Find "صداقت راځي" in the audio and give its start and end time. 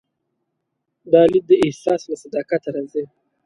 2.23-3.03